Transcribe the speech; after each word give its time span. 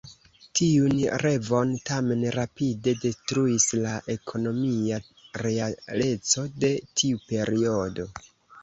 Tiun 0.59 0.95
revon 1.23 1.73
tamen 1.89 2.25
rapide 2.37 2.95
detruis 3.03 3.69
la 3.85 3.93
ekonomia 4.17 5.01
realeco 5.45 6.49
de 6.65 6.75
tiu 6.97 7.25
periodo. 7.33 8.11